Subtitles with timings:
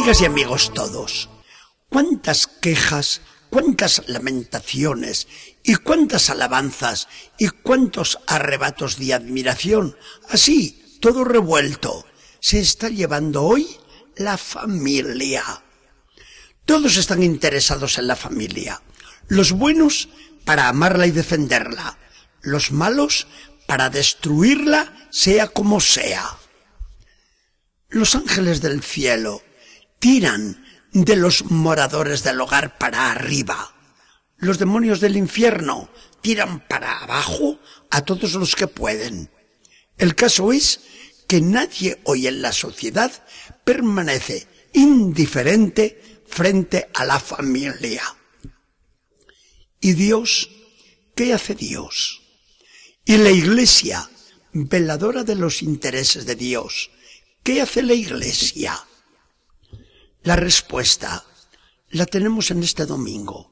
[0.00, 1.28] Amigas y amigos todos,
[1.90, 5.28] cuántas quejas, cuántas lamentaciones
[5.62, 7.06] y cuántas alabanzas
[7.36, 9.98] y cuántos arrebatos de admiración,
[10.30, 12.06] así, todo revuelto,
[12.40, 13.68] se está llevando hoy
[14.16, 15.44] la familia.
[16.64, 18.80] Todos están interesados en la familia.
[19.28, 20.08] Los buenos
[20.46, 21.98] para amarla y defenderla.
[22.40, 23.26] Los malos
[23.66, 26.38] para destruirla sea como sea.
[27.90, 29.42] Los ángeles del cielo
[30.00, 33.72] tiran de los moradores del hogar para arriba.
[34.38, 35.90] Los demonios del infierno
[36.22, 39.30] tiran para abajo a todos los que pueden.
[39.98, 40.80] El caso es
[41.28, 43.12] que nadie hoy en la sociedad
[43.62, 48.02] permanece indiferente frente a la familia.
[49.80, 50.50] ¿Y Dios?
[51.14, 52.22] ¿Qué hace Dios?
[53.04, 54.08] Y la Iglesia,
[54.52, 56.90] veladora de los intereses de Dios,
[57.42, 58.86] ¿qué hace la Iglesia?
[60.22, 61.24] La respuesta
[61.88, 63.50] la tenemos en este domingo.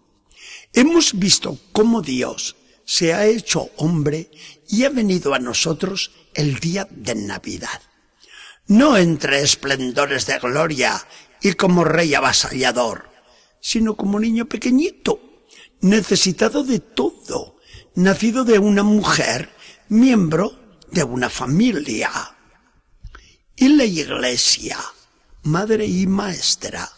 [0.75, 4.31] Hemos visto cómo Dios se ha hecho hombre
[4.69, 7.81] y ha venido a nosotros el día de Navidad.
[8.67, 11.07] No entre esplendores de gloria
[11.41, 13.09] y como rey avasallador,
[13.61, 15.47] sino como niño pequeñito,
[15.81, 17.57] necesitado de todo,
[17.95, 19.49] nacido de una mujer,
[19.89, 22.11] miembro de una familia.
[23.57, 24.79] Y la iglesia,
[25.49, 26.91] madre y maestra,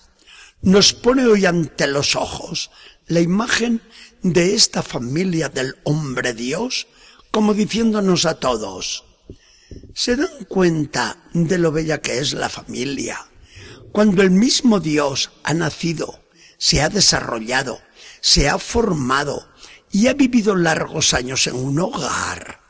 [0.62, 2.70] nos pone hoy ante los ojos
[3.06, 3.80] la imagen
[4.22, 6.86] de esta familia del hombre Dios,
[7.30, 9.04] como diciéndonos a todos,
[9.94, 13.26] ¿se dan cuenta de lo bella que es la familia?
[13.92, 16.20] Cuando el mismo Dios ha nacido,
[16.58, 17.80] se ha desarrollado,
[18.20, 19.48] se ha formado
[19.90, 22.60] y ha vivido largos años en un hogar.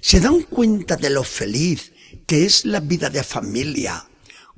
[0.00, 1.92] ¿Se dan cuenta de lo feliz
[2.26, 4.07] que es la vida de familia?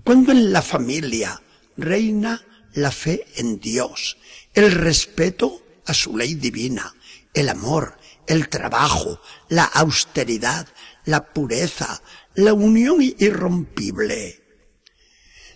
[0.05, 1.41] Cuando en la familia
[1.77, 2.43] reina
[2.75, 4.17] la fe en Dios,
[4.55, 6.95] el respeto a su ley divina,
[7.35, 10.69] el amor, el trabajo, la austeridad,
[11.05, 12.03] la pureza,
[12.35, 14.43] la unión irrompible.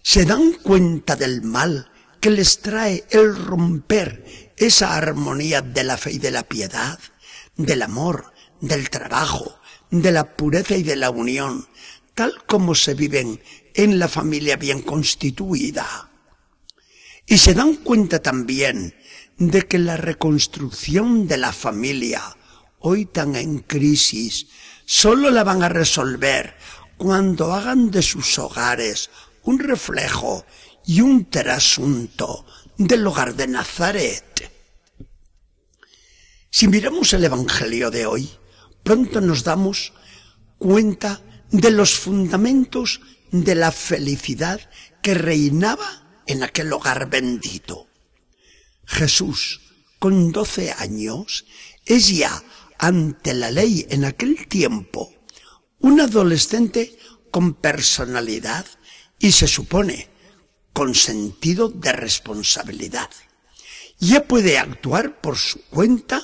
[0.03, 1.91] ¿Se dan cuenta del mal
[2.21, 6.99] que les trae el romper esa armonía de la fe y de la piedad,
[7.57, 9.61] del amor, del trabajo,
[9.91, 11.69] de la pureza y de la unión,
[12.15, 13.41] tal como se viven
[13.75, 16.11] en la familia bien constituida?
[17.27, 18.95] Y se dan cuenta también
[19.39, 22.23] de que la reconstrucción de la familia,
[22.79, 24.47] hoy tan en crisis,
[24.85, 26.55] solo la van a resolver
[26.97, 29.11] cuando hagan de sus hogares
[29.43, 30.45] un reflejo
[30.87, 32.47] y un trasunto
[32.77, 34.51] del hogar de Nazaret.
[36.51, 38.31] Si miramos el Evangelio de hoy,
[38.83, 39.93] pronto nos damos
[40.59, 41.21] cuenta
[41.55, 43.01] de los fundamentos
[43.31, 44.61] de la felicidad
[45.03, 47.87] que reinaba en aquel hogar bendito.
[48.85, 49.61] Jesús,
[50.01, 51.47] con doce años,
[51.87, 52.43] es ya,
[52.77, 55.15] ante la ley en aquel tiempo,
[55.79, 56.99] un adolescente
[57.31, 58.67] con personalidad
[59.21, 60.09] y se supone
[60.73, 63.11] con sentido de responsabilidad.
[64.01, 66.21] Ya puede actuar por su cuenta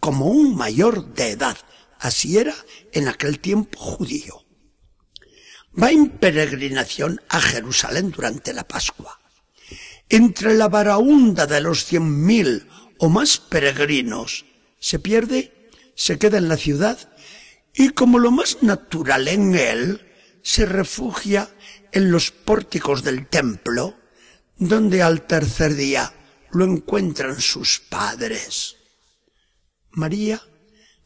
[0.00, 1.56] como un mayor de edad.
[2.00, 2.56] Así era
[2.90, 4.41] en aquel tiempo judío.
[5.80, 9.22] Va en peregrinación a Jerusalén durante la Pascua
[10.12, 12.68] entre la varaunda de los cien mil
[12.98, 14.44] o más peregrinos,
[14.78, 16.98] se pierde, se queda en la ciudad
[17.72, 20.12] y como lo más natural en él,
[20.42, 21.48] se refugia
[21.92, 23.96] en los pórticos del templo,
[24.58, 26.12] donde al tercer día
[26.50, 28.76] lo encuentran sus padres.
[29.92, 30.42] María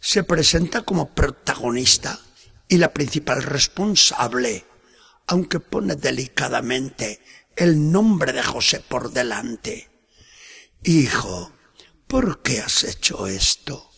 [0.00, 2.18] se presenta como protagonista
[2.68, 4.64] y la principal responsable,
[5.26, 7.20] aunque pone delicadamente
[7.56, 9.90] el nombre de José por delante.
[10.82, 11.52] Hijo,
[12.06, 13.90] ¿por qué has hecho esto?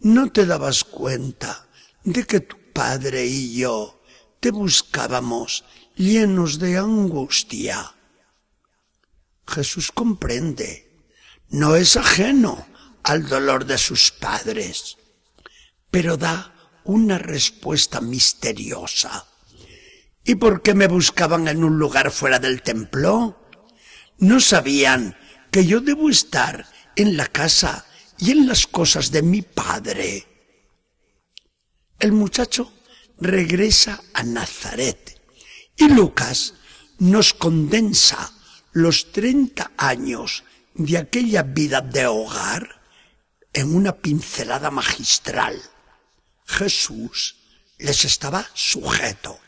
[0.00, 1.68] ¿No te dabas cuenta
[2.04, 4.02] de que tu padre y yo
[4.40, 5.64] te buscábamos
[5.96, 7.94] llenos de angustia?
[9.46, 11.04] Jesús comprende,
[11.48, 12.66] no es ajeno
[13.02, 14.96] al dolor de sus padres,
[15.90, 16.51] pero da
[16.84, 19.26] una respuesta misteriosa.
[20.24, 23.48] ¿Y por qué me buscaban en un lugar fuera del templo?
[24.18, 25.16] ¿No sabían
[25.50, 27.86] que yo debo estar en la casa
[28.18, 30.26] y en las cosas de mi padre?
[31.98, 32.72] El muchacho
[33.18, 35.20] regresa a Nazaret
[35.76, 36.54] y Lucas
[36.98, 38.32] nos condensa
[38.72, 40.44] los treinta años
[40.74, 42.80] de aquella vida de hogar
[43.52, 45.60] en una pincelada magistral.
[46.52, 47.36] Jesús
[47.78, 49.40] les estaba sujeto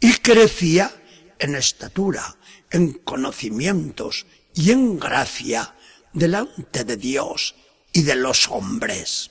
[0.00, 0.92] y crecía
[1.38, 2.36] en estatura,
[2.70, 5.74] en conocimientos y en gracia
[6.12, 7.54] delante de Dios
[7.92, 9.30] y de los hombres.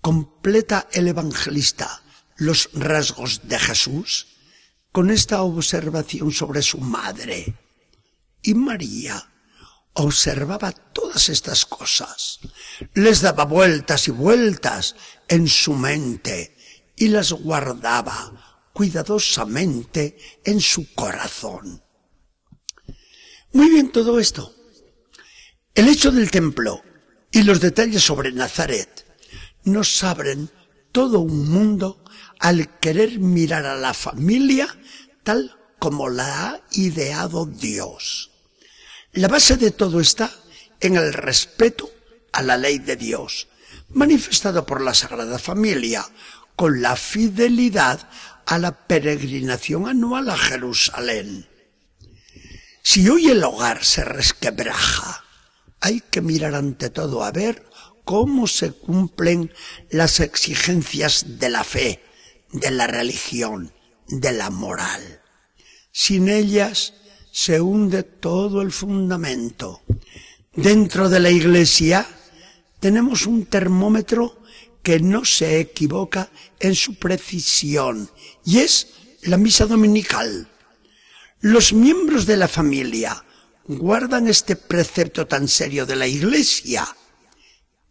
[0.00, 2.02] Completa el evangelista
[2.36, 4.26] los rasgos de Jesús
[4.92, 7.54] con esta observación sobre su madre.
[8.42, 9.30] Y María
[9.94, 12.40] observaba todas estas cosas,
[12.94, 14.96] les daba vueltas y vueltas
[15.28, 16.56] en su mente
[16.96, 21.82] y las guardaba cuidadosamente en su corazón.
[23.52, 24.52] Muy bien todo esto.
[25.74, 26.82] El hecho del templo
[27.30, 29.04] y los detalles sobre Nazaret
[29.64, 30.50] nos abren
[30.92, 32.04] todo un mundo
[32.38, 34.68] al querer mirar a la familia
[35.22, 38.30] tal como la ha ideado Dios.
[39.12, 40.30] La base de todo está
[40.80, 41.90] en el respeto
[42.32, 43.48] a la ley de Dios,
[43.94, 46.04] manifestado por la Sagrada Familia,
[46.56, 48.08] con la fidelidad
[48.46, 51.48] a la peregrinación anual a Jerusalén.
[52.82, 55.24] Si hoy el hogar se resquebraja,
[55.80, 57.66] hay que mirar ante todo a ver
[58.04, 59.52] cómo se cumplen
[59.90, 62.02] las exigencias de la fe,
[62.52, 63.72] de la religión,
[64.08, 65.22] de la moral.
[65.90, 66.94] Sin ellas
[67.32, 69.82] se hunde todo el fundamento.
[70.52, 72.06] Dentro de la iglesia
[72.84, 74.42] tenemos un termómetro
[74.82, 76.28] que no se equivoca
[76.60, 78.10] en su precisión
[78.44, 78.88] y es
[79.22, 80.50] la misa dominical.
[81.40, 83.24] Los miembros de la familia
[83.66, 86.86] guardan este precepto tan serio de la iglesia.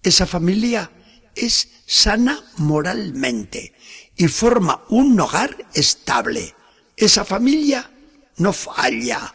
[0.04, 0.92] Esa familia
[1.34, 3.74] es sana moralmente
[4.16, 6.54] y forma un hogar estable.
[6.95, 7.90] Esa familia
[8.38, 9.34] no falla.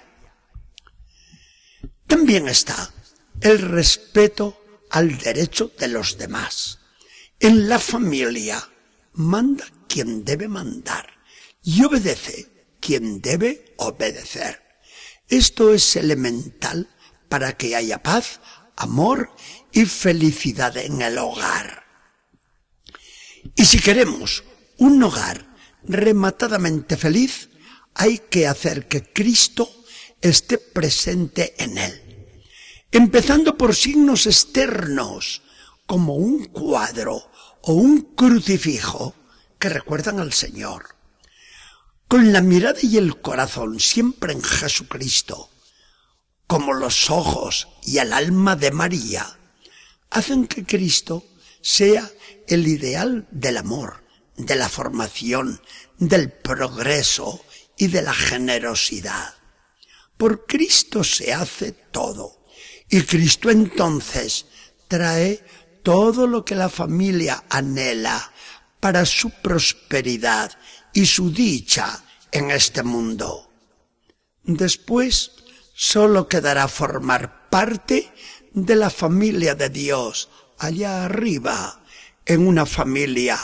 [2.07, 2.95] También está
[3.41, 4.58] el respeto
[4.91, 6.79] al derecho de los demás.
[7.41, 8.69] En la familia
[9.13, 11.07] manda quien debe mandar
[11.63, 14.63] y obedece quien debe obedecer.
[15.29, 16.89] Esto es elemental
[17.29, 18.41] para que haya paz,
[18.77, 19.31] amor
[19.73, 21.85] y felicidad en el hogar.
[23.55, 24.45] Y si queremos
[24.79, 25.55] un hogar
[25.85, 27.51] rematadamente feliz,
[27.95, 29.71] hay que hacer que Cristo
[30.21, 32.08] esté presente en él.
[32.91, 35.43] Empezando por signos externos,
[35.87, 37.31] como un cuadro
[37.63, 39.15] o un crucifijo
[39.59, 40.97] que recuerdan al Señor.
[42.09, 45.51] Con la mirada y el corazón siempre en Jesucristo,
[46.47, 49.39] como los ojos y el alma de María,
[50.09, 51.27] hacen que Cristo
[51.61, 52.11] sea
[52.47, 54.03] el ideal del amor,
[54.39, 55.61] de la formación,
[55.99, 57.45] del progreso
[57.77, 59.35] y de la generosidad.
[60.17, 62.38] Por Cristo se hace todo.
[62.89, 64.47] Y Cristo entonces
[64.89, 65.45] trae
[65.83, 68.33] todo lo que la familia anhela
[68.81, 70.53] para su prosperidad
[70.93, 72.03] y su dicha
[72.33, 73.51] en este mundo.
[74.43, 75.33] Después
[75.75, 78.13] solo quedará formar parte
[78.53, 81.85] de la familia de Dios allá arriba,
[82.25, 83.39] en una familia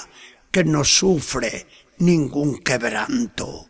[0.50, 1.66] que no sufre
[1.98, 3.68] ningún quebranto.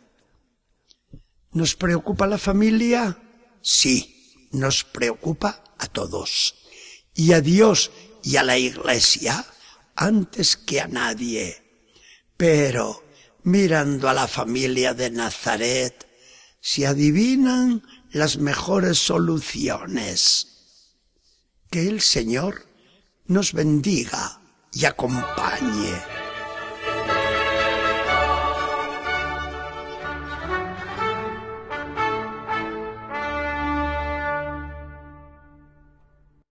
[1.51, 3.17] ¿Nos preocupa la familia?
[3.61, 4.14] Sí,
[4.55, 6.55] nos preocupa a todos.
[7.13, 7.91] Y a Dios
[8.23, 9.45] y a la Iglesia
[9.95, 11.61] antes que a nadie.
[12.37, 13.03] Pero,
[13.43, 16.07] mirando a la familia de Nazaret,
[16.59, 20.47] se adivinan las mejores soluciones.
[21.69, 22.65] Que el Señor
[23.27, 24.41] nos bendiga
[24.73, 26.14] y acompañe.